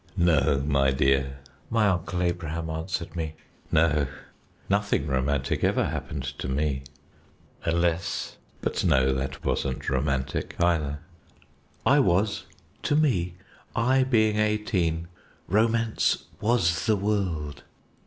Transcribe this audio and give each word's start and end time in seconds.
_"No, 0.17 0.63
my 0.65 0.89
dear," 0.89 1.37
my 1.69 1.87
Uncle 1.87 2.23
Abraham 2.23 2.71
answered 2.71 3.15
me, 3.15 3.35
"no 3.71 4.07
nothing 4.67 5.05
romantic 5.05 5.63
ever 5.63 5.85
happened 5.85 6.23
to 6.39 6.47
me 6.47 6.81
unless 7.65 8.37
but 8.61 8.83
no: 8.83 9.13
that 9.13 9.45
wasn't 9.45 9.91
romantic 9.91 10.55
either" 10.59 11.01
I 11.95 11.99
was. 11.99 12.45
To 12.81 12.95
me, 12.95 13.35
I 13.75 14.01
being 14.03 14.37
eighteen, 14.37 15.07
romance 15.47 16.23
was 16.39 16.87
the 16.87 16.95
world. 16.95 17.61